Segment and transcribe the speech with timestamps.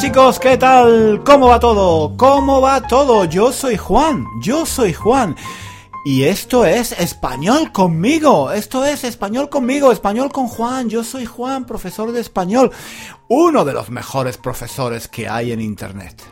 [0.00, 1.22] chicos, ¿qué tal?
[1.26, 2.16] ¿Cómo va todo?
[2.16, 3.26] ¿Cómo va todo?
[3.26, 5.36] Yo soy Juan, yo soy Juan.
[6.06, 11.66] Y esto es español conmigo, esto es español conmigo, español con Juan, yo soy Juan,
[11.66, 12.70] profesor de español,
[13.28, 16.22] uno de los mejores profesores que hay en Internet.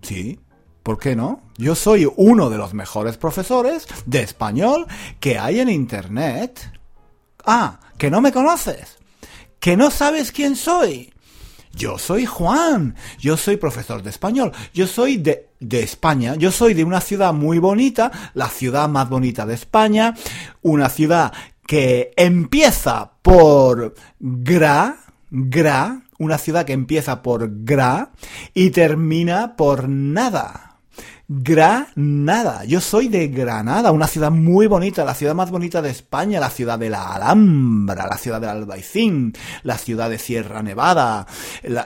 [0.00, 0.40] ¿Sí?
[0.82, 1.42] ¿Por qué no?
[1.58, 4.86] Yo soy uno de los mejores profesores de español
[5.20, 6.72] que hay en Internet.
[7.44, 8.96] Ah, que no me conoces,
[9.60, 11.12] que no sabes quién soy.
[11.76, 16.72] Yo soy Juan, yo soy profesor de español, yo soy de, de, España, yo soy
[16.72, 20.14] de una ciudad muy bonita, la ciudad más bonita de España,
[20.62, 21.34] una ciudad
[21.66, 24.96] que empieza por Gra,
[25.30, 28.10] Gra, una ciudad que empieza por Gra
[28.54, 30.65] y termina por nada.
[31.28, 32.64] Granada.
[32.64, 36.50] Yo soy de Granada, una ciudad muy bonita, la ciudad más bonita de España, la
[36.50, 39.32] ciudad de la Alhambra, la ciudad del Albaicín,
[39.64, 41.26] la ciudad de Sierra Nevada,
[41.64, 41.84] la,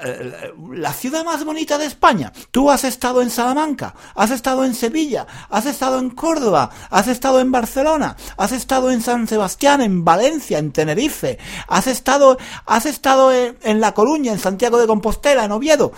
[0.75, 2.34] la, ciudad más bonita de España.
[2.50, 7.41] Tú has estado en Salamanca, has estado en Sevilla, has estado en Córdoba, has estado
[7.41, 13.33] en Barcelona, has estado en San Sebastián, en Valencia, en Tenerife, has estado, has estado
[13.33, 15.93] en La Coruña, en Santiago de Compostela, en Oviedo.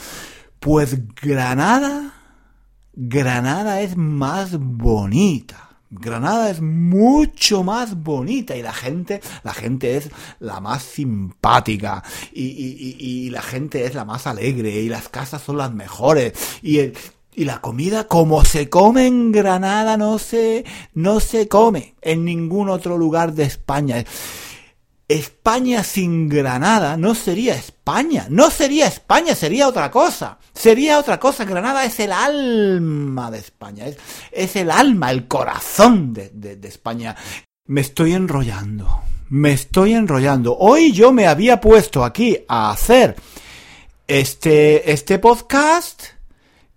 [0.60, 2.21] Pues Granada
[2.94, 5.70] Granada es más bonita.
[5.90, 13.28] Granada es mucho más bonita y la gente, la gente es la más simpática y,
[13.30, 16.32] la gente es la más alegre y las casas son las mejores
[16.62, 16.96] y el,
[17.34, 22.70] y la comida como se come en Granada no se, no se come en ningún
[22.70, 24.04] otro lugar de España.
[25.08, 31.44] España sin Granada no sería España, no sería España, sería otra cosa, sería otra cosa.
[31.44, 33.84] Granada es el alma de España,
[34.30, 37.14] es, el alma, el corazón de, de, de España.
[37.66, 40.56] Me estoy enrollando, me estoy enrollando.
[40.56, 43.16] Hoy yo me había puesto aquí a hacer
[44.06, 46.04] este, este podcast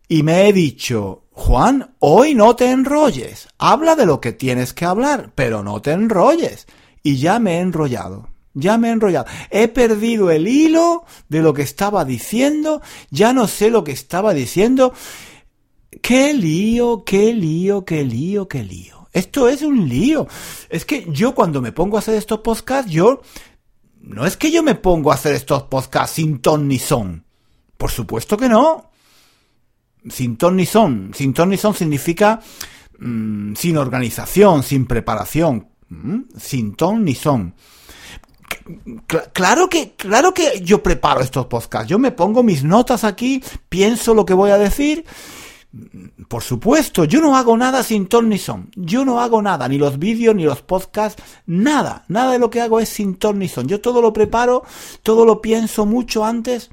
[0.07, 4.85] y me he dicho, Juan, hoy no te enrolles, habla de lo que tienes que
[4.85, 6.67] hablar, pero no te enrolles
[7.05, 8.29] y ya me he enrollado.
[8.55, 9.27] Ya me he enrollado.
[9.51, 12.81] He perdido el hilo de lo que estaba diciendo.
[13.11, 14.91] Ya no sé lo que estaba diciendo.
[16.01, 19.07] Qué lío, qué lío, qué lío, qué lío.
[19.13, 20.27] Esto es un lío.
[20.67, 23.21] Es que yo cuando me pongo a hacer estos podcasts, yo...
[23.99, 27.23] No es que yo me pongo a hacer estos podcasts sin ton ni son.
[27.77, 28.89] Por supuesto que no.
[30.09, 31.11] Sin ton ni son.
[31.13, 32.39] Sin ton ni son significa
[32.97, 35.74] mmm, sin organización, sin preparación
[36.37, 37.55] sin ton ni son.
[39.33, 41.87] Claro que, claro que yo preparo estos podcasts.
[41.87, 45.05] Yo me pongo mis notas aquí, pienso lo que voy a decir.
[46.29, 48.71] Por supuesto, yo no hago nada sin ton ni son.
[48.75, 52.05] Yo no hago nada, ni los vídeos, ni los podcasts, nada.
[52.07, 53.67] Nada de lo que hago es sin ton ni son.
[53.67, 54.63] Yo todo lo preparo,
[55.03, 56.69] todo lo pienso mucho antes.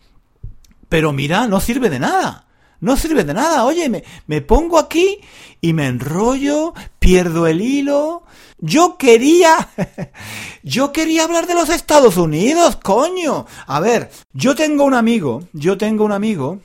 [0.89, 2.47] Pero mira, no sirve de nada.
[2.83, 3.65] No sirve de nada.
[3.65, 5.21] Oye, me, me pongo aquí
[5.61, 8.25] y me enrollo, pierdo el hilo.
[8.59, 9.69] Yo quería,
[10.65, 13.47] yo quería hablar de los Estados Unidos, coño.
[13.69, 16.59] A ver, yo tengo un amigo, yo tengo un amigo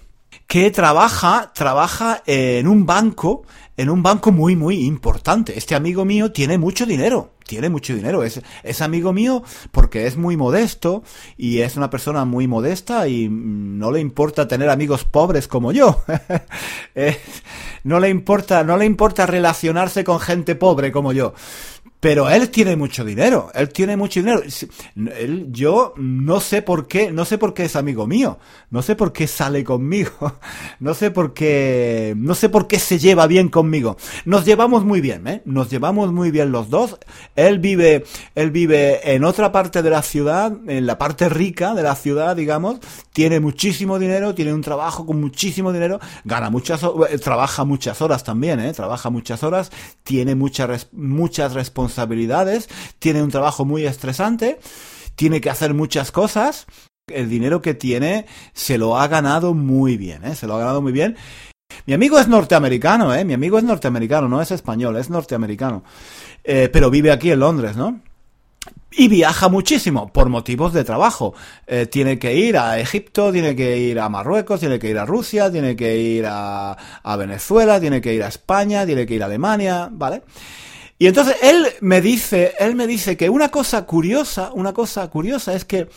[0.47, 3.43] que trabaja, trabaja en un banco,
[3.77, 5.55] en un banco muy, muy importante.
[5.55, 8.23] Este amigo mío tiene mucho dinero, tiene mucho dinero.
[8.23, 11.03] Es, es amigo mío porque es muy modesto
[11.37, 16.03] y es una persona muy modesta y no le importa tener amigos pobres como yo.
[16.95, 17.17] eh,
[17.83, 21.33] no le importa, no le importa relacionarse con gente pobre como yo.
[21.99, 24.43] Pero él tiene mucho dinero, él tiene mucho dinero.
[25.17, 28.37] Él, yo no sé por qué, no sé por qué es amigo mío,
[28.69, 30.11] no sé por qué sale conmigo,
[30.79, 33.97] no sé por qué, no sé por qué se lleva bien conmigo.
[34.25, 35.41] Nos llevamos muy bien, ¿eh?
[35.45, 36.99] Nos llevamos muy bien los dos.
[37.35, 38.05] Él vive,
[38.35, 42.35] él vive en otra parte de la ciudad, en la parte rica de la ciudad,
[42.35, 42.77] digamos.
[43.11, 46.81] Tiene muchísimo dinero, tiene un trabajo con muchísimo dinero, gana muchas,
[47.23, 48.71] trabaja muchas horas también, ¿eh?
[48.73, 49.71] Trabaja muchas horas,
[50.03, 52.69] tiene muchas, muchas responsabilidades responsabilidades,
[52.99, 54.59] tiene un trabajo muy estresante,
[55.15, 56.65] tiene que hacer muchas cosas.
[57.07, 60.35] El dinero que tiene se lo ha ganado muy bien, ¿eh?
[60.35, 61.15] se lo ha ganado muy bien.
[61.85, 63.23] Mi amigo es norteamericano, ¿eh?
[63.23, 65.83] Mi amigo es norteamericano, no es español, es norteamericano.
[66.43, 68.01] Eh, pero vive aquí en Londres, ¿no?
[68.91, 71.33] Y viaja muchísimo por motivos de trabajo.
[71.65, 75.05] Eh, tiene que ir a Egipto, tiene que ir a Marruecos, tiene que ir a
[75.05, 76.71] Rusia, tiene que ir a,
[77.03, 80.23] a Venezuela, tiene que ir a España, tiene que ir a Alemania, ¿vale?
[80.99, 85.53] Y entonces él me dice, él me dice que una cosa curiosa, una cosa curiosa
[85.53, 85.87] es que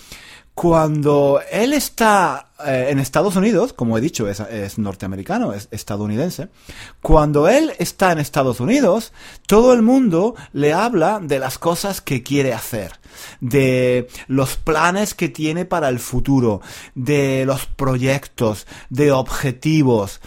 [0.54, 6.48] cuando él está eh, en Estados Unidos, como he dicho, es, es, norteamericano, es estadounidense,
[7.00, 9.14] cuando él está en Estados Unidos,
[9.46, 12.92] todo el mundo le habla de las cosas que quiere hacer,
[13.40, 16.60] de los planes que tiene para el futuro,
[16.94, 20.20] de los proyectos, de objetivos,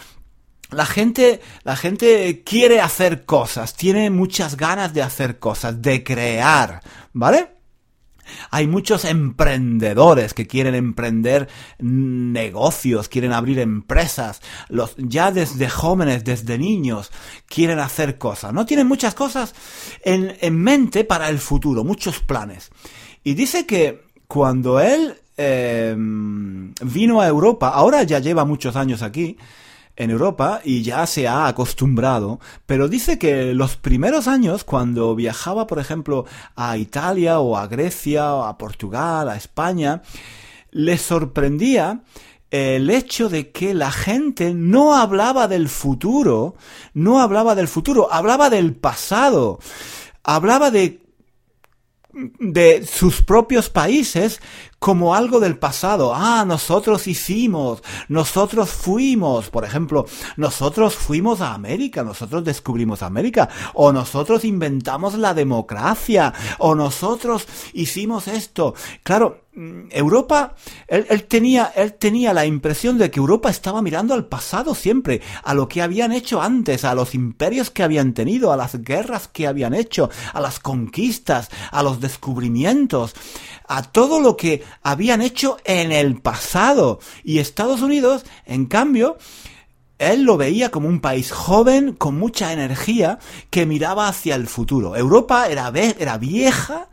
[0.74, 6.82] la gente, la gente quiere hacer cosas, tiene muchas ganas de hacer cosas, de crear,
[7.12, 7.54] ¿vale?
[8.50, 11.48] Hay muchos emprendedores que quieren emprender
[11.78, 17.10] negocios, quieren abrir empresas, los, ya desde jóvenes, desde niños,
[17.46, 18.66] quieren hacer cosas, ¿no?
[18.66, 19.54] Tienen muchas cosas
[20.02, 22.70] en, en mente para el futuro, muchos planes.
[23.22, 29.36] Y dice que cuando él eh, vino a Europa, ahora ya lleva muchos años aquí,
[29.96, 35.66] en Europa y ya se ha acostumbrado, pero dice que los primeros años, cuando viajaba,
[35.66, 36.26] por ejemplo,
[36.56, 40.02] a Italia o a Grecia o a Portugal, a España,
[40.70, 42.02] le sorprendía
[42.50, 46.56] el hecho de que la gente no hablaba del futuro,
[46.92, 49.58] no hablaba del futuro, hablaba del pasado,
[50.22, 51.04] hablaba de
[52.38, 54.40] de sus propios países
[54.84, 56.12] como algo del pasado.
[56.14, 60.04] Ah, nosotros hicimos, nosotros fuimos, por ejemplo,
[60.36, 68.28] nosotros fuimos a América, nosotros descubrimos América, o nosotros inventamos la democracia, o nosotros hicimos
[68.28, 68.74] esto.
[69.02, 70.54] Claro, mm, Europa,
[70.86, 75.22] él, él, tenía, él tenía la impresión de que Europa estaba mirando al pasado siempre,
[75.44, 79.28] a lo que habían hecho antes, a los imperios que habían tenido, a las guerras
[79.28, 83.14] que habían hecho, a las conquistas, a los descubrimientos
[83.66, 87.00] a todo lo que habían hecho en el pasado.
[87.22, 89.16] Y Estados Unidos, en cambio,
[89.98, 93.18] él lo veía como un país joven, con mucha energía,
[93.50, 94.96] que miraba hacia el futuro.
[94.96, 96.88] Europa era, era vieja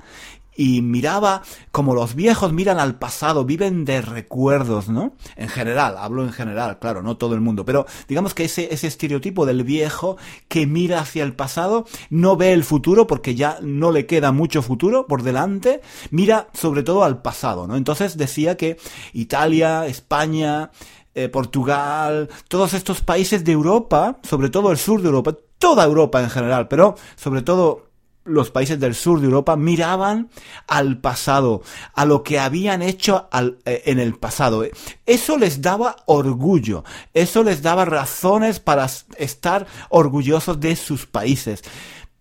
[0.62, 1.42] y miraba
[1.72, 5.16] como los viejos miran al pasado, viven de recuerdos, ¿no?
[5.36, 8.86] En general, hablo en general, claro, no todo el mundo, pero digamos que ese, ese
[8.86, 10.18] estereotipo del viejo
[10.48, 14.62] que mira hacia el pasado, no ve el futuro porque ya no le queda mucho
[14.62, 15.82] futuro por delante,
[16.12, 17.76] mira sobre todo al pasado, ¿no?
[17.76, 18.78] Entonces decía que
[19.14, 20.70] Italia, España,
[21.16, 26.22] eh, Portugal, todos estos países de Europa, sobre todo el sur de Europa, toda Europa
[26.22, 27.91] en general, pero sobre todo
[28.24, 30.30] los países del sur de Europa miraban
[30.68, 31.62] al pasado,
[31.94, 33.30] a lo que habían hecho
[33.66, 34.64] eh, en el pasado.
[35.06, 36.84] Eso les daba orgullo,
[37.14, 38.88] eso les daba razones para
[39.18, 41.64] estar orgullosos de sus países.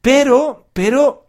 [0.01, 1.27] Pero, pero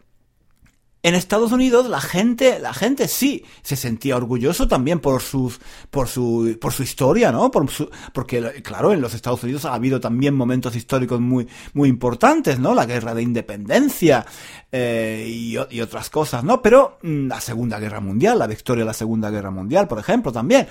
[1.03, 5.59] en Estados Unidos la gente, la gente sí se sentía orgulloso también por sus,
[5.89, 7.50] por su, por su historia, ¿no?
[7.50, 11.89] Por su, porque claro, en los Estados Unidos ha habido también momentos históricos muy, muy
[11.89, 12.75] importantes, ¿no?
[12.75, 14.25] La guerra de independencia
[14.71, 16.62] eh, y, otras cosas, ¿no?
[16.62, 20.31] Pero mm, la Segunda Guerra Mundial, la victoria de la Segunda Guerra Mundial, por ejemplo,
[20.31, 20.68] también.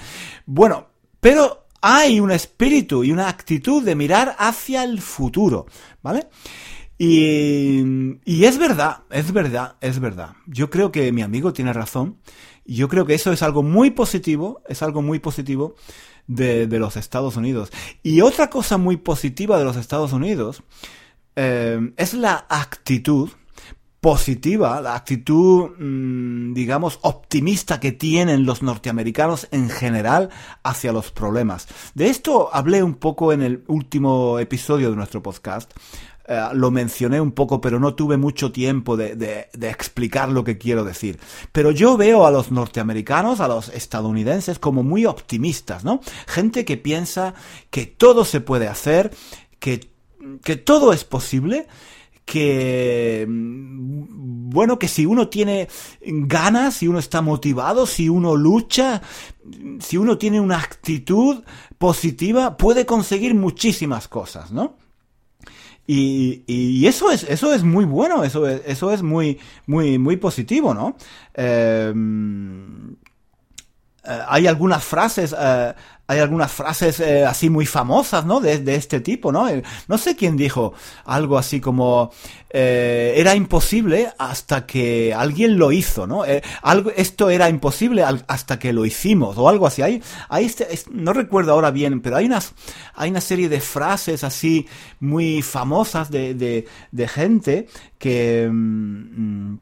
[0.47, 0.87] Bueno,
[1.21, 5.67] pero hay un espíritu y una actitud de mirar hacia el futuro,
[6.03, 6.29] ¿vale?
[7.03, 10.35] Y, es verdad, es verdad, es verdad.
[10.47, 12.19] Yo creo que mi amigo tiene razón.
[12.67, 15.77] Y yo creo que eso es algo muy positivo, es algo muy positivo
[16.27, 17.73] de, los Estados Unidos.
[18.03, 20.63] Y otra cosa muy positiva de los Estados Unidos
[21.37, 23.31] eh, es la actitud
[24.03, 30.29] positiva, la actitud, mmm, digamos, optimista que tienen los norteamericanos en general
[30.63, 31.67] hacia los problemas.
[31.95, 35.73] De esto hablé un poco en el último episodio de nuestro podcast.
[36.33, 40.59] Eh, lo mencioné un poco, pero no tuve mucho tiempo de, de, explicar lo que
[40.59, 41.19] quiero decir.
[41.51, 46.01] Pero yo veo a los norteamericanos, a los estadounidenses, como muy optimistas, ¿no?
[46.29, 47.35] Gente que piensa
[47.71, 49.11] que todo se puede hacer,
[49.59, 49.91] que,
[50.45, 51.67] que todo es posible,
[52.25, 55.67] que mm, bueno, que si uno tiene
[56.01, 59.03] ganas, si uno está motivado, si uno lucha,
[59.81, 61.43] si uno tiene una actitud
[61.77, 64.77] positiva, puede conseguir muchísimas cosas, ¿no?
[65.93, 70.73] Y, eso es, eso es muy bueno, eso es, eso es muy, muy, muy positivo,
[70.73, 70.97] ¿no?
[71.35, 71.93] Eh,
[74.05, 75.75] eh, hay algunas frases, eh,
[76.11, 78.41] hay algunas frases eh, así muy famosas, ¿no?
[78.41, 79.49] De, este tipo, ¿no?
[79.49, 80.75] Eh, no sé quién dijo
[81.05, 82.11] algo así como
[82.51, 86.25] eh, era imposible hasta que alguien lo hizo, ¿no?
[86.25, 89.83] esto era imposible hasta que lo hicimos o algo así.
[89.83, 90.03] Hay,
[90.41, 92.55] este, no recuerdo ahora bien, pero hay unas,
[92.97, 94.67] hay una serie de frases así
[94.99, 96.67] muy famosas de,
[97.07, 99.59] gente que mmm,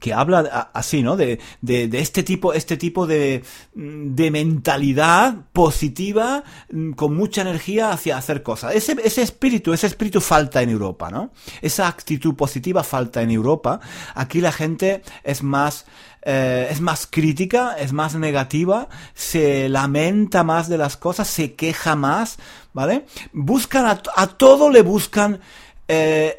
[0.00, 1.16] que habla así, ¿no?
[1.16, 3.42] De, de, de, este tipo, este tipo de,
[3.74, 8.74] de mentalidad positiva mm, con mucha energía hacia hacer cosas.
[8.74, 11.30] Ese, ese espíritu, ese espíritu falta en Europa, ¿no?
[11.62, 13.80] Esa actitud positiva falta en Europa.
[14.14, 15.86] Aquí la gente es más,
[16.22, 21.96] eh, es más crítica, es más negativa, se lamenta más de las cosas, se queja
[21.96, 22.38] más,
[22.72, 23.06] ¿vale?
[23.32, 25.40] Buscan a, todo le buscan
[25.88, 26.36] eh,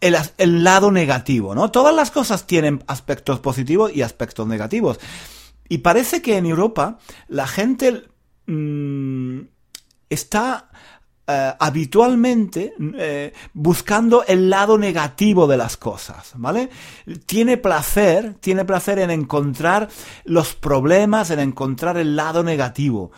[0.00, 1.70] el, lado negativo, ¿no?
[1.70, 5.00] Todas las cosas tienen aspectos positivos y aspectos negativos.
[5.68, 8.04] Y parece que en Europa la gente
[8.46, 9.40] mmm,
[10.08, 10.70] está
[11.26, 16.70] eh, habitualmente eh, buscando el lado negativo de las cosas, ¿vale?
[17.26, 19.88] Tiene placer, tiene placer en encontrar
[20.24, 23.10] los problemas, en encontrar el lado negativo.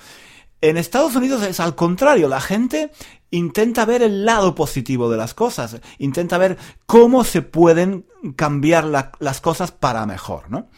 [0.60, 2.90] En Estados Unidos es al contrario, la gente
[3.30, 8.04] intenta ver el lado positivo de las cosas, intenta ver cómo se pueden
[8.36, 10.68] cambiar las cosas para mejor, ¿no?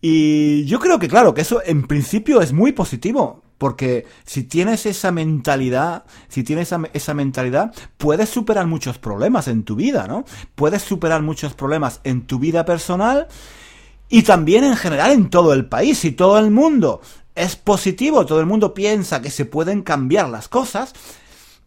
[0.00, 4.86] Y yo creo que claro, que eso en principio es muy positivo, porque si tienes
[4.86, 10.24] esa mentalidad, si tienes esa, mentalidad, puedes superar muchos problemas en tu vida, ¿no?
[10.54, 13.26] Puedes superar muchos problemas en tu vida personal
[14.08, 15.98] y también en general en todo el país.
[15.98, 17.00] Si todo el mundo
[17.38, 20.92] es positivo, todo el mundo piensa que se pueden cambiar las cosas,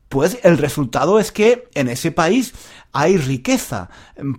[0.09, 2.53] pues el resultado es que en ese país
[2.91, 3.89] hay riqueza.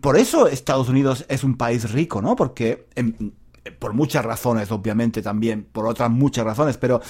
[0.01, 2.37] Por eso Estados Unidos es un país rico, ¿no?
[2.37, 2.87] Porque
[3.79, 7.01] por muchas razones, obviamente también, por otras muchas razones, pero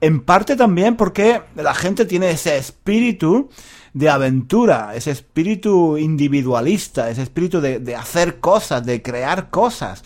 [0.00, 3.50] en parte también porque la gente tiene ese espíritu
[3.92, 10.02] de aventura, ese espíritu individualista, ese espíritu de, hacer cosas, de crear cosas.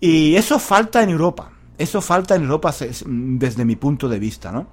[0.00, 1.53] Y eso falta en Europa.
[1.78, 2.74] Eso falta en Europa
[3.06, 4.66] desde mi punto de vista, ¿no?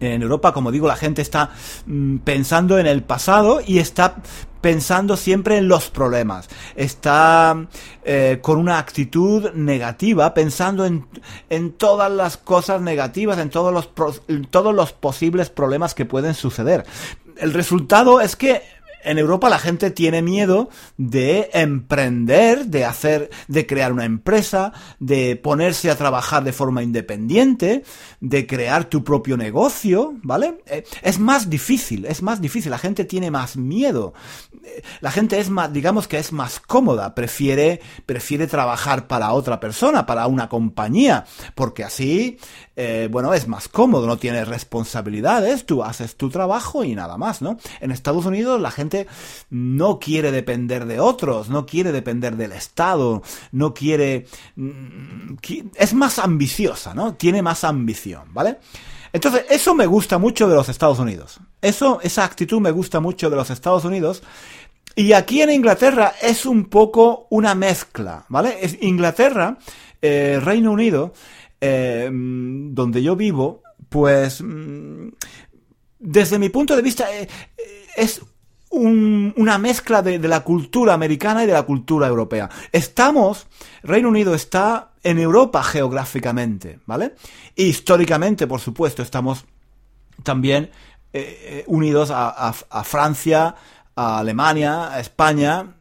[0.00, 1.50] En Europa, como digo, la gente está
[1.84, 4.16] mm, pensando en el pasado y está
[4.62, 6.48] pensando siempre en los problemas.
[6.74, 7.66] Está
[8.02, 11.06] eh, con una actitud negativa, pensando en,
[11.50, 13.90] en, todas las cosas negativas, en todos los,
[14.28, 16.86] en todos los posibles problemas que pueden suceder.
[17.36, 18.62] El resultado es que
[19.04, 25.36] en Europa la gente tiene miedo de emprender, de hacer, de crear una empresa, de
[25.36, 27.84] ponerse a trabajar de forma independiente,
[28.20, 30.58] de crear tu propio negocio, ¿vale?
[30.66, 34.14] Eh, es más difícil, es más difícil, la gente tiene más miedo.
[34.64, 39.60] Eh, la gente es más, digamos que es más cómoda, prefiere, prefiere trabajar para otra
[39.60, 42.38] persona, para una compañía, porque así,
[42.82, 47.42] eh, bueno, es más cómodo, no tienes responsabilidades, tú haces tu trabajo y nada más,
[47.42, 47.58] ¿no?
[47.78, 49.06] En Estados Unidos la gente
[49.50, 53.22] no quiere depender de otros, no quiere depender del Estado,
[53.52, 54.24] no quiere...
[54.56, 55.34] Mm,
[55.74, 57.16] es más ambiciosa, ¿no?
[57.16, 58.56] Tiene más ambición, ¿vale?
[59.12, 61.38] Entonces, eso me gusta mucho de los Estados Unidos.
[61.60, 64.22] Eso, esa actitud me gusta mucho de los Estados Unidos.
[64.96, 68.56] Y aquí en Inglaterra es un poco una mezcla, ¿vale?
[68.62, 69.58] Es Inglaterra,
[70.00, 71.12] eh, Reino Unido,
[71.60, 75.08] eh, donde yo vivo, pues mm,
[75.98, 77.28] desde mi punto de vista eh,
[77.96, 78.22] es
[78.70, 82.48] una mezcla de, la cultura americana y de la cultura europea.
[82.70, 83.48] Estamos,
[83.82, 87.16] Reino Unido está en Europa geográficamente, ¿vale?
[87.56, 89.44] Y históricamente, por supuesto, estamos
[90.22, 90.70] también
[91.12, 92.52] eh, eh, unidos a,
[92.84, 93.56] Francia,
[93.96, 95.74] a Alemania, a España,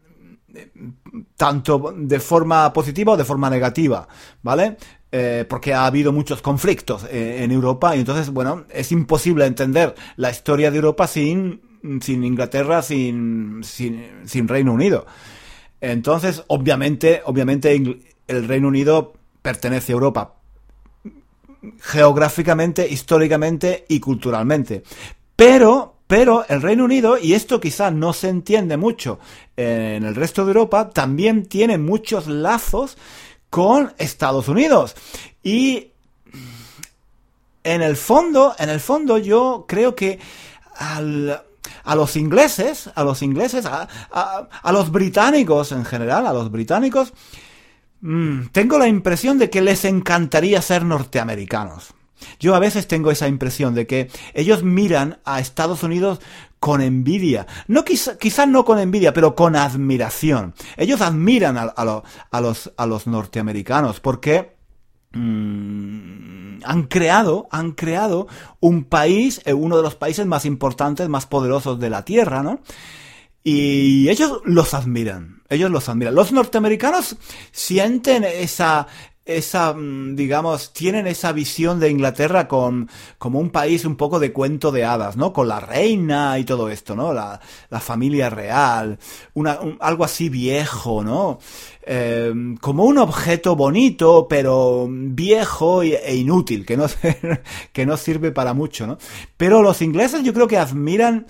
[1.35, 4.07] tanto de forma positiva o de forma negativa,
[4.41, 4.77] ¿vale?
[5.11, 10.29] Eh, porque ha habido muchos conflictos en Europa y entonces, bueno, es imposible entender la
[10.29, 11.61] historia de Europa sin
[12.01, 15.05] sin Inglaterra, sin, sin, Reino Unido.
[15.81, 17.73] Entonces, obviamente, obviamente
[18.27, 20.35] el Reino Unido pertenece a Europa
[21.81, 24.83] geográficamente, históricamente y culturalmente.
[25.35, 29.19] Pero, pero el Reino Unido, y esto quizá no se entiende mucho
[29.55, 32.97] en el resto de Europa, también tiene muchos lazos
[33.49, 34.95] con Estados Unidos.
[35.43, 35.91] Y
[37.63, 40.19] en el fondo, en el fondo yo creo que
[40.75, 41.41] al,
[41.83, 47.13] a los ingleses, a los ingleses, a, a, los británicos en general, a los británicos,
[48.01, 51.93] mm, tengo la impresión de que les encantaría ser norteamericanos.
[52.39, 56.19] Yo a veces tengo esa impresión de que ellos miran a Estados Unidos
[56.59, 57.47] con envidia.
[57.67, 60.53] No quizás no con envidia, pero con admiración.
[60.77, 64.59] Ellos admiran a, a los, a los norteamericanos porque
[65.11, 68.27] Mm, han creado, han creado
[68.59, 72.59] un país, eh, uno de los países más importantes, más poderosos de la Tierra, ¿no?
[73.43, 76.13] Y ellos los admiran, ellos los admiran.
[76.13, 77.15] Los norteamericanos
[77.51, 78.87] sienten esa,
[79.37, 84.33] esa, mm, digamos, tienen esa visión de Inglaterra con, como un país un poco de
[84.33, 85.33] cuento de hadas, ¿no?
[85.33, 87.13] Con la reina y todo esto, ¿no?
[87.13, 88.99] La, la familia real,
[89.33, 91.39] una, algo así viejo, ¿no?
[91.83, 96.85] Eh, como un objeto bonito, pero viejo e inútil, que no,
[97.73, 98.97] que no sirve para mucho, ¿no?
[99.37, 101.27] Pero los ingleses yo creo que admiran,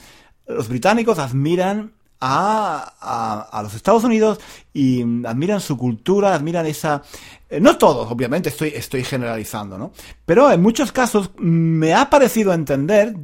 [0.47, 4.39] los británicos admiran a, a, los Estados Unidos
[4.73, 7.01] y admiran su cultura, admiran esa...
[7.49, 9.93] Eh, no todos, obviamente, estoy, estoy generalizando, ¿no?
[10.25, 13.15] Pero en muchos casos me ha parecido entender,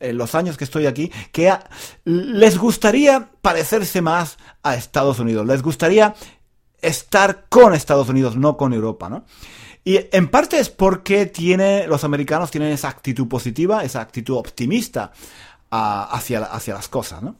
[0.00, 1.52] en los años que estoy aquí, que
[2.04, 6.14] les gustaría parecerse más a Estados Unidos, les gustaría
[6.80, 9.24] estar con Estados Unidos, no con Europa, ¿no?
[9.84, 15.12] Y en parte es porque tiene, los americanos tienen esa actitud positiva, esa actitud optimista
[15.70, 17.36] hacia, hacia las cosas, ¿no?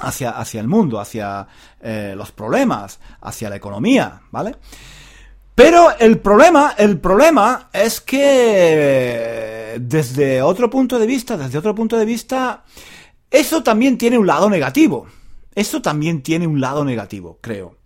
[0.00, 1.46] Hacia, hacia el mundo, hacia
[1.80, 4.56] eh, los problemas, hacia la economía, ¿vale?
[5.54, 11.96] Pero el problema, el problema es que desde otro punto de vista, desde otro punto
[11.98, 12.64] de vista,
[13.30, 15.06] eso también tiene un lado negativo.
[15.54, 17.76] Eso también tiene un lado negativo, creo.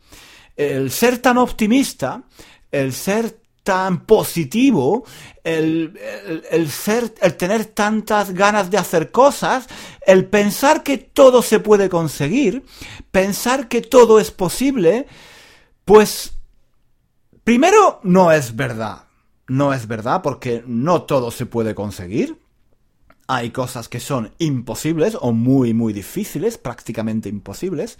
[0.57, 2.23] El ser tan optimista,
[2.71, 5.04] el ser tan positivo,
[5.42, 5.99] el,
[6.52, 9.66] el, ser, el tener tantas ganas de hacer cosas,
[10.06, 12.64] el pensar que todo se puede conseguir,
[13.11, 15.08] pensar que todo es posible,
[15.85, 16.35] pues
[17.42, 19.02] primero no es verdad.
[19.49, 22.40] No es verdad porque no todo se puede conseguir.
[23.26, 27.99] Hay cosas que son imposibles o muy, muy difíciles, prácticamente imposibles.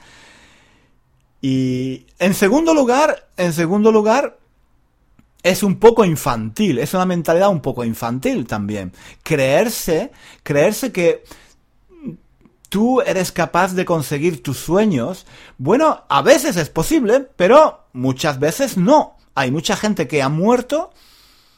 [1.41, 4.39] Y en segundo lugar, en segundo lugar,
[5.47, 8.93] es un poco infantil, es una mentalidad un poco infantil también.
[9.23, 10.11] Creerse,
[10.43, 11.23] creerse que
[12.69, 15.25] tú eres capaz de conseguir tus sueños,
[15.57, 19.19] bueno, a veces es posible, pero muchas veces no.
[19.37, 20.91] Hay mucha gente que ha muerto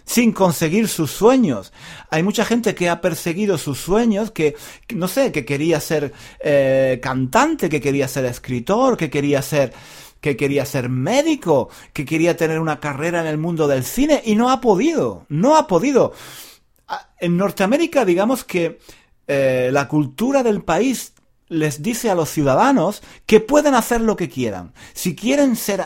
[0.04, 1.72] sin conseguir sus sueños.
[2.10, 4.54] Hay mucha gente que ha perseguido sus sueños, que,
[4.94, 9.72] no sé, que quería ser eh, cantante, que quería ser escritor, que quería ser
[10.20, 14.34] que quería ser médico, que quería tener una carrera en el mundo del cine y
[14.34, 16.12] no ha podido, no ha podido.
[17.20, 18.78] En Norteamérica, digamos que
[19.26, 21.12] eh, la cultura del país
[21.48, 24.72] les dice a los ciudadanos que pueden hacer lo que quieran.
[24.94, 25.84] Si quieren ser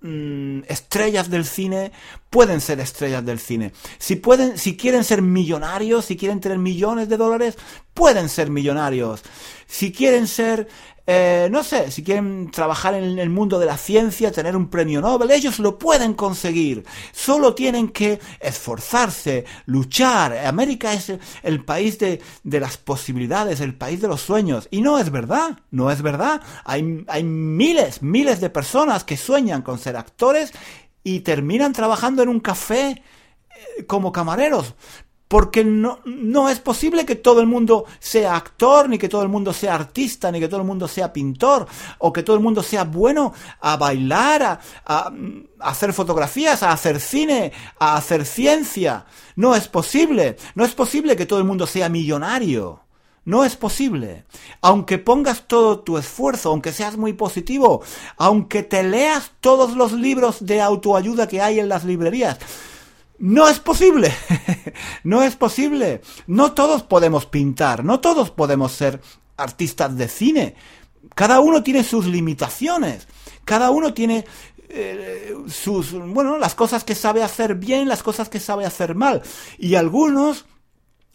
[0.00, 1.92] mm, estrellas del cine,
[2.30, 3.72] pueden ser estrellas del cine.
[3.98, 7.56] Si pueden, si quieren ser millonarios, si quieren tener millones de dólares,
[7.94, 9.22] pueden ser millonarios.
[9.66, 10.68] Si quieren ser
[11.08, 15.00] eh, no sé, si quieren trabajar en el mundo de la ciencia, tener un premio
[15.00, 16.84] Nobel, ellos lo pueden conseguir.
[17.12, 20.36] Solo tienen que esforzarse, luchar.
[20.46, 21.12] América es
[21.44, 24.66] el, país de, las posibilidades, el país de los sueños.
[24.72, 26.40] Y no es verdad, no es verdad.
[26.64, 30.52] Hay, hay miles, miles de personas que sueñan con ser actores
[31.04, 34.74] y terminan trabajando en un café eh, como camareros.
[35.28, 39.28] Porque no, no es posible que todo el mundo sea actor, ni que todo el
[39.28, 41.66] mundo sea artista, ni que todo el mundo sea pintor,
[41.98, 45.12] o que todo el mundo sea bueno a bailar, a, a,
[45.58, 49.06] hacer fotografías, a hacer cine, a hacer ciencia.
[49.34, 50.36] No es posible.
[50.54, 52.86] No es posible que todo el mundo sea millonario.
[53.26, 54.24] No es posible.
[54.60, 57.82] Aunque pongas todo tu esfuerzo, aunque seas muy positivo,
[58.16, 62.38] aunque te leas todos los libros de autoayuda que hay en las librerías,
[63.18, 64.12] no es posible.
[65.04, 66.02] no es posible.
[66.26, 69.00] No todos podemos pintar, no todos podemos ser
[69.36, 70.54] artistas de cine.
[71.14, 73.06] Cada uno tiene sus limitaciones.
[73.44, 74.24] Cada uno tiene
[74.68, 79.22] eh, sus, bueno, las cosas que sabe hacer bien, las cosas que sabe hacer mal.
[79.58, 80.46] Y algunos,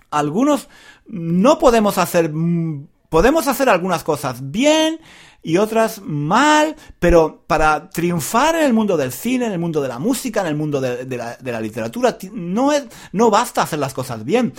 [0.09, 0.69] algunos
[1.05, 5.01] no podemos hacer, mm, podemos hacer algunas cosas bien,
[5.43, 9.87] y otras mal, pero para triunfar en el mundo del cine, en el mundo de
[9.87, 13.93] la música, en el mundo de, la, la, literatura, no, es, no basta hacer las
[13.93, 14.53] cosas bien.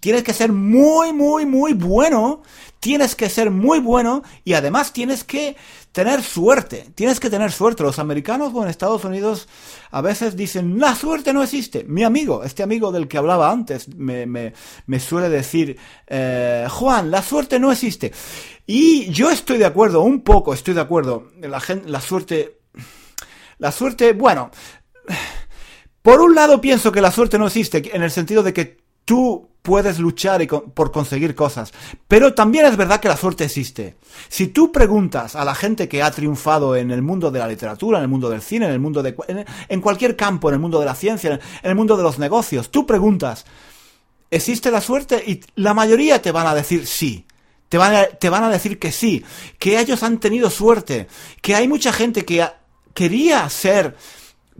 [0.00, 2.42] Tienes que ser muy, muy, muy bueno.
[2.80, 5.56] Tienes que ser muy bueno y además tienes que
[5.92, 6.88] tener suerte.
[6.94, 7.84] Tienes que tener suerte.
[7.84, 9.48] Los americanos o en Estados Unidos
[9.90, 11.84] a veces dicen, la suerte no existe.
[11.84, 14.52] Mi amigo, este amigo del que hablaba antes, me,
[14.98, 15.78] suele decir,
[16.08, 18.12] eh, Juan, la suerte no existe.
[18.66, 21.30] Y yo estoy de acuerdo, un poco estoy de acuerdo.
[21.40, 22.58] La, la suerte...
[23.58, 24.50] La suerte, bueno...
[26.02, 29.51] Por un lado pienso que la suerte no existe, en el sentido de que tú
[29.62, 31.72] puedes luchar por conseguir cosas.
[32.08, 33.96] Pero también es verdad que la suerte existe.
[34.28, 37.98] Si tú preguntas a la gente que ha triunfado en el mundo de la literatura,
[37.98, 39.14] en el mundo del cine, en el mundo de...
[39.68, 42.70] en, cualquier campo, en el mundo de la ciencia, en el mundo de los negocios,
[42.70, 43.46] tú preguntas,
[44.30, 45.22] ¿existe la suerte?
[45.24, 47.24] Y la mayoría te van a decir sí.
[47.68, 49.24] Te van a, te van a decir que sí,
[49.58, 51.06] que ellos han tenido suerte,
[51.40, 52.46] que hay mucha gente que
[52.92, 53.96] quería ser,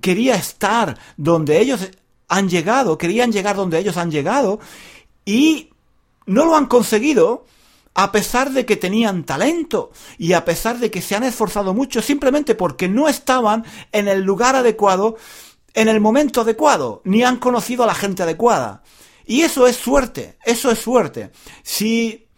[0.00, 1.90] quería estar donde ellos
[2.32, 4.58] han llegado, querían llegar donde ellos han llegado
[5.26, 5.68] y
[6.24, 7.44] no lo han conseguido
[7.92, 12.00] a pesar de que tenían talento y a pesar de que se han esforzado mucho
[12.00, 15.16] simplemente porque no estaban en el lugar adecuado,
[15.74, 18.82] en el momento adecuado, ni han conocido a la gente adecuada.
[19.26, 21.32] Y eso es suerte, eso es suerte.
[21.62, 22.28] Si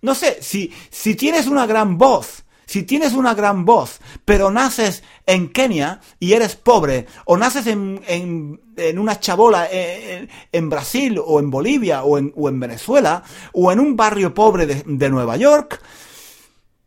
[0.00, 5.02] no sé, si, si tienes una gran voz, Si tienes una gran voz, pero naces
[5.26, 11.40] en Kenia y eres pobre, o naces en, en, una chabola en, en, Brasil, o
[11.40, 15.36] en Bolivia, o en, o en Venezuela, o en un barrio pobre de, de Nueva
[15.36, 15.82] York,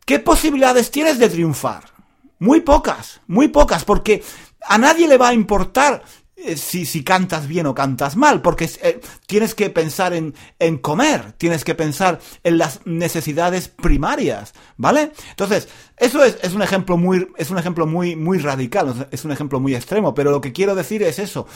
[0.06, 1.84] ¿qué posibilidades tienes de triunfar?
[2.38, 4.24] Muy pocas, muy pocas, porque
[4.62, 6.23] a nadie le va a importar eh,
[6.56, 11.32] si, si, cantas bien o cantas mal, porque eh, tienes que pensar en, en, comer,
[11.32, 15.12] tienes que pensar en las necesidades primarias, ¿vale?
[15.30, 19.32] Entonces, eso es, es, un ejemplo muy, es un ejemplo muy, muy radical, es un
[19.32, 21.46] ejemplo muy extremo, pero lo que quiero decir es eso,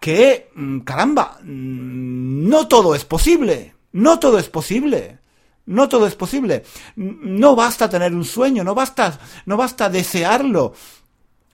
[0.00, 5.18] que, mm, caramba, mm, no todo es posible, no todo es posible.
[5.64, 6.64] No todo es posible.
[6.96, 10.74] No basta tener un sueño, no basta, no basta desearlo.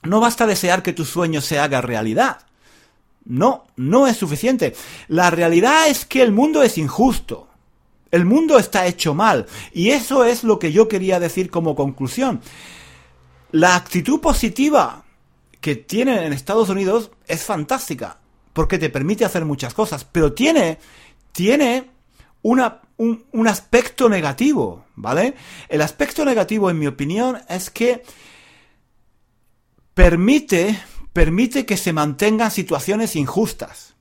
[0.05, 2.48] No basta desear que tu sueño se haga realidad.
[3.29, 4.75] No, no es suficiente.
[5.07, 7.47] La realidad es que el mundo es injusto.
[8.11, 9.47] El mundo está hecho mal.
[9.73, 12.41] Y eso es lo que yo quería decir como conclusión.
[13.53, 15.05] La actitud positiva
[15.61, 18.19] que tiene en Estados Unidos es fantástica.
[18.55, 20.05] Porque te permite hacer muchas cosas.
[20.05, 20.79] Pero tiene,
[21.33, 21.91] tiene
[22.41, 22.65] un,
[23.31, 25.35] un aspecto negativo, ¿vale?
[25.69, 28.03] El aspecto negativo, en mi opinión, es que
[29.93, 30.81] permite
[31.19, 33.97] permite que se mantengan situaciones injustas.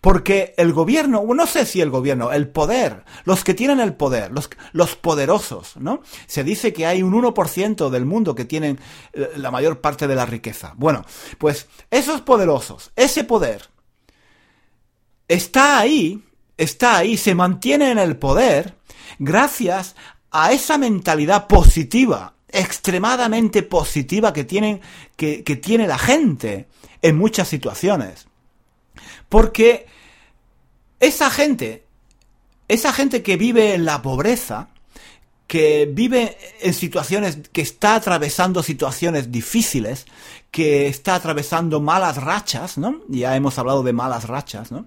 [0.00, 4.30] Porque el gobierno, no sé si el gobierno, el poder, los que tienen el poder,
[4.30, 6.00] los, poderosos, ¿no?
[6.28, 8.78] Se dice que hay un 1% del mundo que tienen
[9.12, 10.74] eh, la mayor parte de la riqueza.
[10.76, 11.04] Bueno,
[11.38, 13.62] pues esos poderosos, ese poder,
[15.26, 16.22] está ahí,
[16.56, 18.76] está ahí, se mantiene en el poder
[19.18, 19.96] gracias
[20.30, 24.80] a esa mentalidad positiva extremadamente positiva que, tienen,
[25.16, 26.68] que, tiene la gente
[27.02, 28.26] en muchas situaciones.
[29.28, 29.86] Porque
[30.98, 31.84] esa gente,
[32.68, 34.68] esa gente que vive en la pobreza,
[35.46, 40.06] que vive en situaciones, que está atravesando situaciones difíciles,
[40.50, 43.00] que está atravesando malas rachas, ¿no?
[43.08, 44.86] Ya hemos hablado de malas rachas, ¿no?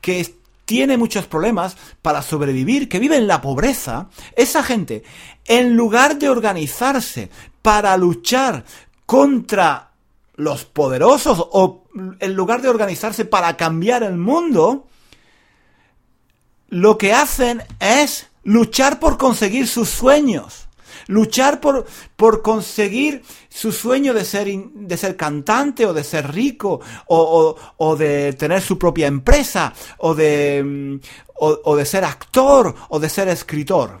[0.00, 0.20] Que
[0.70, 5.02] tiene muchos problemas para sobrevivir, que vive en la pobreza, esa gente,
[5.44, 7.28] en lugar de organizarse
[7.60, 8.64] para luchar
[9.04, 9.90] contra
[10.36, 11.82] los poderosos o
[12.20, 14.86] en lugar de organizarse para cambiar el mundo,
[16.68, 20.68] lo que hacen es luchar por conseguir sus sueños
[21.10, 26.80] luchar por, por conseguir su sueño de ser, de ser cantante o de ser rico
[27.06, 31.00] o, o, de tener su propia empresa o de, mm,
[31.34, 34.00] o, de ser actor o de ser escritor.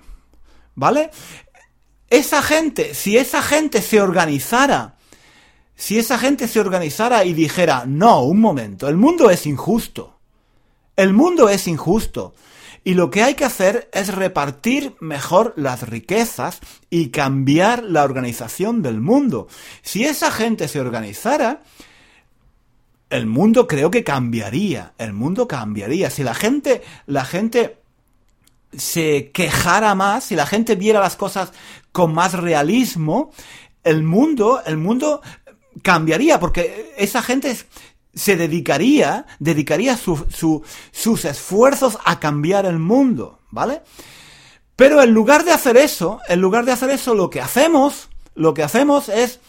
[0.74, 1.10] ¿Vale?
[2.08, 4.96] Esa gente, si esa gente se organizara,
[5.74, 10.18] si esa gente se organizara y dijera, no, un momento, el mundo es injusto.
[10.96, 12.34] El mundo es injusto.
[12.82, 18.82] Y lo que hay que hacer es repartir mejor las riquezas y cambiar la organización
[18.82, 19.48] del mundo.
[19.82, 21.62] Si esa gente se organizara,
[23.10, 24.94] el mundo creo que cambiaría.
[24.96, 26.08] El mundo cambiaría.
[26.08, 27.76] Si la gente, la gente
[28.76, 31.52] se quejara más, si la gente viera las cosas
[31.92, 33.32] con más realismo,
[33.84, 35.20] el mundo, el mundo
[35.82, 37.56] cambiaría, porque esa gente
[38.14, 43.82] se dedicaría, dedicaría sus esfuerzos a cambiar el mundo, ¿vale?
[44.76, 48.54] Pero en lugar de hacer eso, en lugar de hacer eso, lo que hacemos, lo
[48.54, 49.40] que hacemos es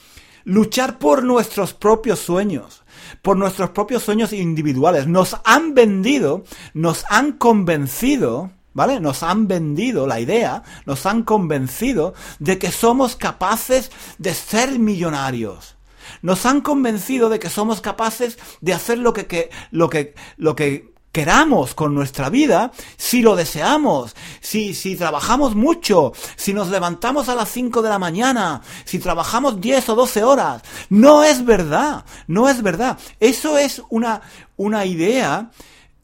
[0.44, 2.84] luchar por nuestros propios sueños,
[3.22, 5.08] por nuestros propios sueños individuales.
[5.08, 6.44] Nos han vendido,
[6.74, 9.00] nos han convencido, ¿vale?
[9.00, 15.78] Nos han vendido la idea, nos han convencido de que somos capaces de ser millonarios
[16.22, 20.92] nos han convencido de que somos capaces de hacer lo que, lo que, lo que
[21.12, 27.36] queramos con nuestra vida, si lo deseamos, si, si trabajamos mucho, si nos levantamos a
[27.36, 30.62] las 5 de la mañana, si trabajamos 10 o 12 horas.
[30.90, 32.98] No es verdad, no es verdad.
[33.20, 34.22] Eso es una,
[34.56, 35.52] una idea,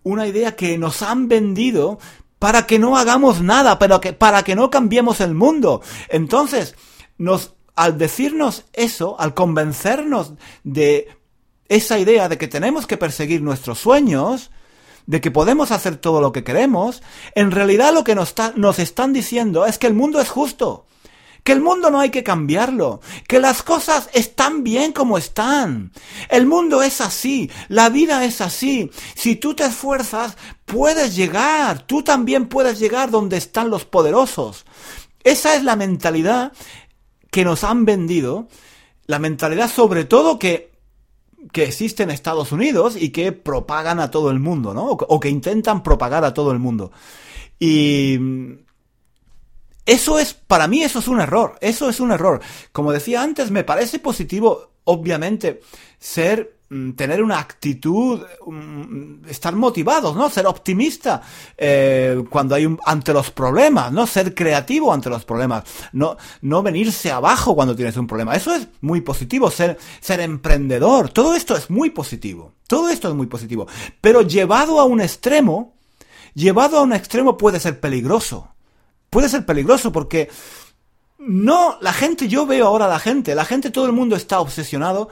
[0.04, 2.00] una idea que nos han vendido
[2.40, 5.82] para que no hagamos nada, pero que, para que no cambiemos el mundo.
[6.10, 6.76] Entonces,
[7.18, 11.10] nos al decirnos eso, al convencernos de
[11.70, 14.50] esa idea de que tenemos que perseguir nuestros sueños,
[15.06, 17.04] de que podemos hacer todo lo que queremos,
[17.36, 20.88] en realidad lo que nos, nos, están diciendo es que el mundo es justo,
[21.44, 25.92] que el mundo no hay que cambiarlo, que las cosas están bien como están.
[26.30, 28.90] El mundo es así, la vida es así.
[29.13, 30.36] Si tú te esfuerzas,
[30.66, 34.66] puedes llegar, tú también puedes llegar donde están los poderosos.
[35.24, 36.54] Esa es la mentalidad
[37.32, 38.48] que nos han vendido,
[39.06, 40.72] la mentalidad sobre todo que,
[41.52, 44.86] que existe en Estados Unidos y que propagan a todo el mundo, ¿no?
[44.92, 46.92] O, que intentan propagar a todo el mundo.
[47.60, 48.20] Y
[49.86, 52.42] eso es, para mí eso es un error, eso es un error.
[52.72, 55.62] Como decía antes, me parece positivo, obviamente,
[56.00, 56.57] ser
[56.95, 60.30] tener una actitud, mm, estar motivados, ¿no?
[60.30, 61.21] Ser optimista
[61.58, 64.06] eh, cuando hay un, ante los problemas, ¿no?
[64.06, 68.36] Ser creativo ante los problemas, no, no venirse abajo cuando tienes un problema.
[68.36, 73.15] Eso es muy positivo, ser, ser emprendedor, todo esto es muy positivo, todo esto es
[73.15, 73.67] muy positivo.
[74.01, 75.73] Pero llevado a un extremo,
[76.34, 78.49] llevado a un extremo puede ser peligroso
[79.10, 80.30] puede ser peligroso porque
[81.17, 84.39] no, la gente, yo veo ahora a la gente, la gente, todo el mundo está
[84.39, 85.10] obsesionado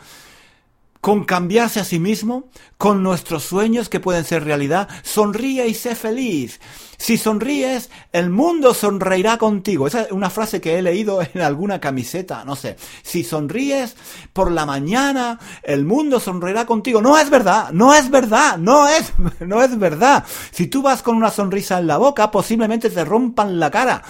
[1.06, 4.90] con cambiarse a sí mismo, con nuestros sueños que pueden ser realidad.
[5.04, 6.60] Sonríe y sé feliz.
[6.98, 9.86] Si sonríes, el mundo sonreirá contigo.
[9.86, 12.76] Esa es una frase que he leído en alguna camiseta, no sé.
[13.04, 13.96] Si sonríes
[14.34, 17.04] por la mañana, el mundo sonreirá contigo.
[17.04, 20.26] No es verdad, no es verdad, no es, no es verdad.
[20.50, 24.02] Si tú vas con una sonrisa en la boca, posiblemente te rompan la cara.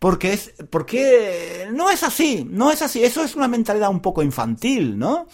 [0.00, 3.04] Porque es, porque no es así, no es así.
[3.04, 5.28] Eso es una mentalidad un poco infantil, ¿no?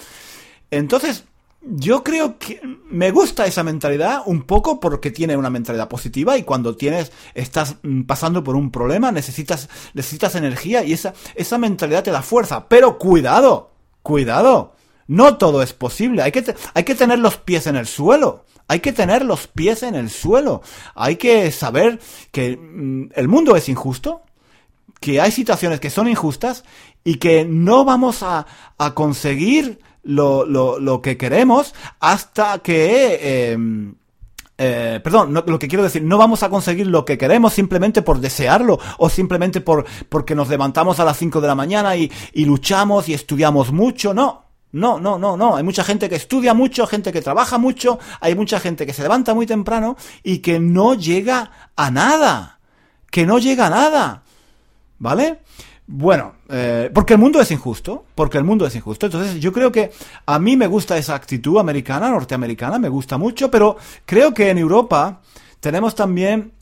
[0.78, 1.24] Entonces,
[1.68, 6.44] yo creo que me gusta esa mentalidad un poco porque tiene una mentalidad positiva y
[6.44, 12.04] cuando tienes estás mm, pasando por un problema necesitas necesitas energía y esa esa mentalidad
[12.04, 14.74] te da fuerza, pero cuidado, cuidado.
[15.08, 18.44] No todo es posible, hay que hay que tener los pies en el suelo.
[18.68, 20.60] Hay que tener los pies en el suelo.
[20.96, 22.00] Hay que saber
[22.32, 24.22] que mm, el mundo es injusto,
[25.00, 26.64] que hay situaciones que son injustas
[27.04, 28.46] y que no vamos a,
[28.78, 33.50] a conseguir lo, lo, lo que queremos hasta que...
[33.52, 33.94] Em,
[34.58, 38.20] eh, perdón, lo que quiero decir, no vamos a conseguir lo que queremos simplemente por
[38.20, 42.46] desearlo o simplemente por porque nos levantamos a las 5 de la mañana y, y
[42.46, 44.46] luchamos y estudiamos mucho, no.
[44.72, 45.56] No, no, no, no.
[45.56, 49.02] Hay mucha gente que estudia mucho, gente que trabaja mucho, hay mucha gente que se
[49.02, 52.58] levanta muy temprano y que no llega a nada.
[53.10, 54.22] Que no llega a nada.
[54.98, 55.40] ¿Vale?
[55.88, 59.06] Bueno, eh, porque el mundo es injusto, porque el mundo es injusto.
[59.06, 59.92] Entonces yo creo que
[60.26, 64.58] a mí me gusta esa actitud americana, norteamericana, me gusta mucho, pero creo que en
[64.58, 65.20] Europa
[65.60, 66.52] tenemos también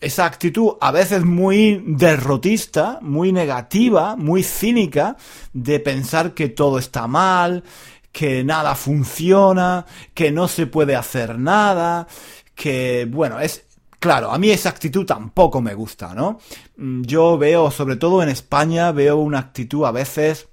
[0.00, 5.16] esa actitud a veces muy derrotista, muy negativa, muy cínica,
[5.52, 7.64] de pensar que todo está mal,
[8.12, 12.06] que nada funciona, que no se puede hacer nada,
[12.54, 13.64] que, bueno, es,
[14.02, 16.40] Claro, a mí esa actitud tampoco me gusta, ¿no?
[16.76, 20.48] Mm, yo veo, sobre todo en España, veo una actitud a veces...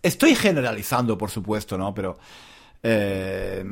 [0.00, 1.92] Estoy generalizando, por supuesto, ¿no?
[1.92, 2.18] Pero...
[2.80, 3.64] Eh,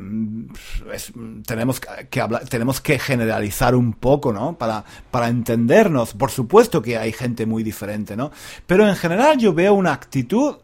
[1.45, 4.57] tenemos que hablar, tenemos que generalizar un poco, ¿no?
[4.57, 6.13] Para, para entendernos.
[6.13, 8.31] Por supuesto que hay gente muy diferente, ¿no?
[8.65, 10.57] Pero en general yo veo una actitud,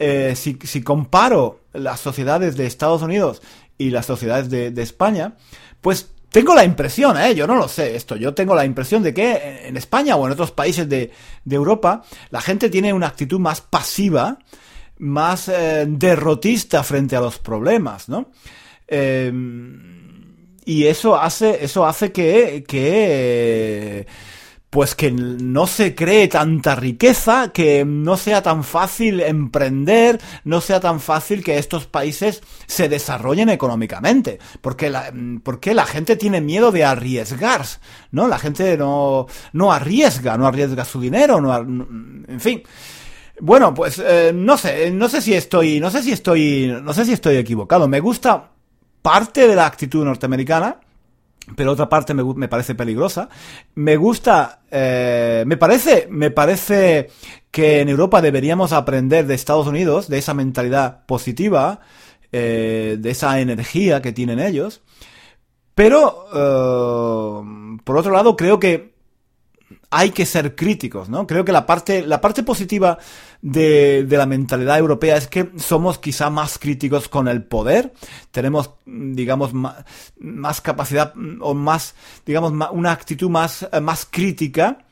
[0.00, 3.42] eh, si, si, comparo las sociedades de Estados Unidos
[3.78, 5.36] y las sociedades de, de España,
[5.80, 7.34] pues tengo la impresión, ¿eh?
[7.34, 10.32] yo no lo sé esto, yo tengo la impresión de que en España o en
[10.32, 11.10] otros países de,
[11.48, 14.38] Europa la gente tiene una actitud más pasiva,
[14.98, 18.30] más eh, derrotista frente a los problemas, ¿no?
[18.88, 19.32] Eh,
[20.64, 24.06] y eso hace, eso hace que, que
[24.70, 30.80] pues que no se cree tanta riqueza, que no sea tan fácil emprender, no sea
[30.80, 36.72] tan fácil que estos países se desarrollen económicamente, porque la, porque la gente tiene miedo
[36.72, 37.64] de arriesgar,
[38.10, 38.28] ¿no?
[38.28, 42.62] La gente no, no arriesga, no arriesga su dinero, no, en fin.
[43.40, 47.04] Bueno, pues eh, no sé, no sé si estoy, no sé si estoy, no sé
[47.04, 47.86] si estoy equivocado.
[47.86, 48.50] Me gusta
[49.02, 50.80] parte de la actitud norteamericana,
[51.54, 53.28] pero otra parte me, me parece peligrosa.
[53.74, 57.10] Me gusta, eh, me parece, me parece
[57.50, 61.80] que en Europa deberíamos aprender de Estados Unidos, de esa mentalidad positiva,
[62.32, 64.82] eh, de esa energía que tienen ellos.
[65.74, 68.95] Pero, eh, por otro lado, creo que
[69.96, 71.26] hay que ser críticos, ¿no?
[71.26, 72.98] Creo que la parte, la parte positiva
[73.40, 77.94] de, de, la mentalidad europea es que somos quizá más críticos con el poder,
[78.30, 79.86] tenemos, digamos, más,
[80.18, 81.94] más capacidad o más,
[82.26, 84.85] digamos, una actitud más, más crítica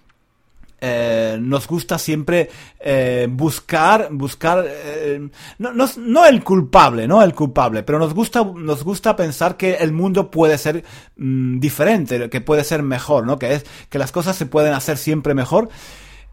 [0.87, 7.33] eh, nos gusta siempre eh, buscar, buscar, eh, no, no, no, el culpable, no el
[7.33, 10.85] culpable, pero nos gusta, nos gusta pensar que el mundo puede ser
[11.17, 13.39] mm, diferente, que puede ser mejor, ¿no?
[13.39, 15.71] Que es, que las cosas se pueden hacer siempre mejor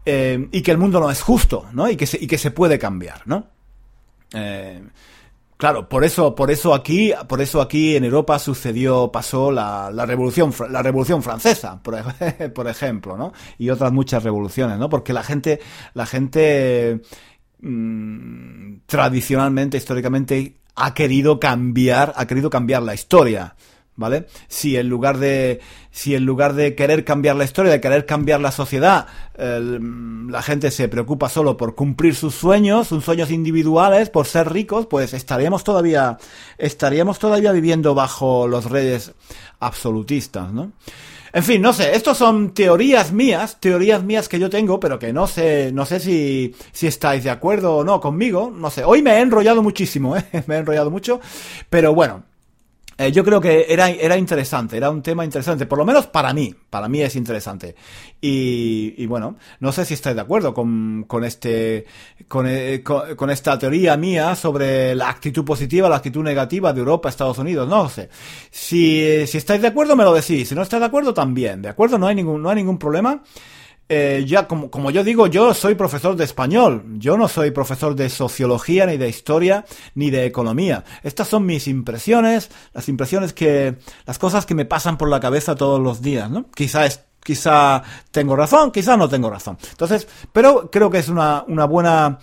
[0.04, 1.88] y que el mundo no es justo, ¿no?
[1.88, 3.46] Y que se, y que se puede cambiar, ¿no?
[5.62, 10.52] Claro, por eso, por eso aquí, por eso aquí en Europa sucedió, pasó la, revolución,
[10.68, 11.80] la revolución francesa,
[12.54, 13.32] por, ejemplo, ¿no?
[13.58, 14.88] Y otras muchas revoluciones, ¿no?
[14.88, 15.60] Porque la gente,
[15.94, 17.02] la gente
[17.60, 23.54] mmm, tradicionalmente, históricamente, ha querido cambiar, ha querido cambiar la historia,
[24.02, 24.26] ¿vale?
[24.48, 25.60] Si en lugar de,
[25.90, 29.06] si en lugar de querer cambiar la historia, de querer cambiar la sociedad,
[29.38, 34.86] la gente se preocupa solo por cumplir sus sueños, sus sueños individuales, por ser ricos,
[34.86, 36.18] pues estaríamos todavía,
[36.58, 39.12] estaríamos todavía viviendo bajo los reyes
[39.60, 40.72] absolutistas, ¿no?
[41.34, 45.14] En fin, no sé, estos son teorías mías, teorías mías que yo tengo, pero que
[45.14, 48.84] no sé, no sé si, si estáis de acuerdo o no conmigo, no sé.
[48.84, 50.24] Hoy me he enrollado muchísimo, ¿eh?
[50.46, 51.20] me he enrollado mucho,
[51.70, 52.24] pero bueno,
[52.98, 56.32] eh, yo creo que era, era interesante, era un tema interesante, por lo menos para
[56.32, 57.74] mí, para mí es interesante.
[58.20, 61.84] Y, bueno, no sé si estáis de acuerdo con, con este,
[62.28, 67.08] con, eh, con, esta teoría mía sobre la actitud positiva, la actitud negativa de Europa,
[67.08, 68.08] Estados Unidos, no sé.
[68.50, 71.68] Si, si estáis de acuerdo, me lo decís, si no estáis de acuerdo, también, ¿de
[71.68, 71.98] acuerdo?
[71.98, 73.22] No hay ningún, no hay ningún problema.
[73.88, 77.94] Eh, ya como, como, yo digo, yo soy profesor de español, yo no soy profesor
[77.94, 80.84] de sociología, ni de historia, ni de economía.
[81.02, 85.56] Estas son mis impresiones, las impresiones que, las cosas que me pasan por la cabeza
[85.56, 86.46] todos los días, ¿no?
[86.54, 86.86] Quizá
[87.22, 89.58] quizá tengo razón, quizá no tengo razón.
[89.70, 92.18] Entonces, pero creo que es una, una buena,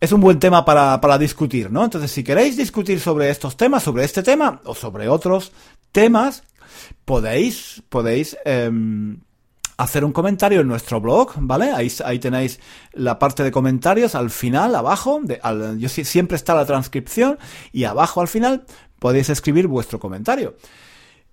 [0.00, 1.84] es un buen tema para, para discutir, ¿no?
[1.84, 5.52] Entonces, si queréis discutir sobre estos temas, sobre este tema, o sobre otros
[5.92, 6.42] temas,
[7.04, 8.70] podéis, podéis, eh,
[9.82, 11.72] hacer un comentario en nuestro blog, ¿vale?
[11.72, 12.60] Ahí, ahí tenéis
[12.92, 15.22] la parte de comentarios al final, abajo,
[15.78, 17.38] yo, siempre está la transcripción
[17.72, 18.64] y abajo al final
[18.98, 20.54] podéis escribir vuestro comentario.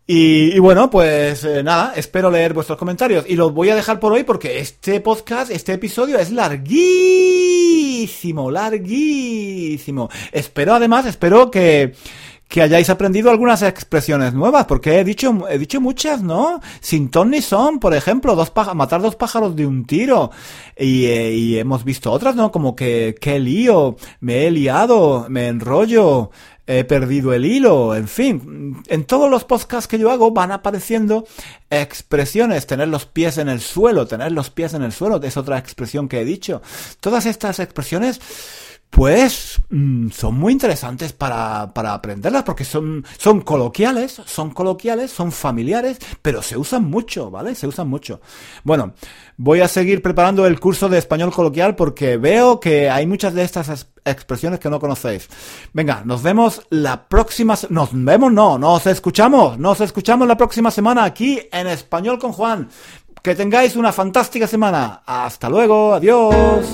[0.10, 4.13] Y, bueno, pues eh, nada, espero leer vuestros comentarios y los voy a dejar por
[4.13, 7.29] hoy porque este podcast, este episodio es larguísimo,
[8.49, 10.10] larguísimo.
[10.31, 11.93] Espero además, espero que
[12.47, 16.62] que hayáis aprendido algunas expresiones nuevas, porque he dicho, he dicho muchas, ¿no?
[16.79, 20.31] Sin ton ni son, por ejemplo, dos matar dos pájaros de un tiro.
[20.77, 22.51] Y, eh, y, hemos visto otras, ¿no?
[22.51, 26.31] Como que, qué lío, me he liado, me enrollo,
[26.67, 28.83] he perdido el hilo, en fin.
[28.88, 31.25] En todos los podcasts que yo hago van apareciendo
[31.69, 35.57] expresiones, tener los pies en el suelo, tener los pies en el suelo, es otra
[35.57, 36.62] expresión que he dicho.
[36.99, 38.19] Todas estas expresiones
[38.89, 45.32] pues mm, son muy interesantes para, para aprenderlas porque son, son coloquiales, son coloquiales, son
[45.32, 47.54] familiares, pero se usan mucho, ¿vale?
[47.56, 48.21] Se usan mucho.
[48.63, 48.93] Bueno,
[49.36, 53.43] voy a seguir preparando el curso de español coloquial porque veo que hay muchas de
[53.43, 55.28] estas expresiones que no conocéis.
[55.73, 61.04] Venga, nos vemos la próxima, nos vemos, no, nos escuchamos, nos escuchamos la próxima semana
[61.04, 62.69] aquí en Español con Juan.
[63.21, 65.02] Que tengáis una fantástica semana.
[65.06, 66.65] Hasta luego, adiós.